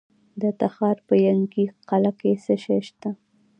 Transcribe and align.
د 0.41 0.43
تخار 0.59 0.97
په 1.07 1.13
ینګي 1.25 1.65
قلعه 1.89 2.13
کې 2.19 2.31
څه 2.43 2.55
شی 2.63 2.79
شته؟ 2.87 3.09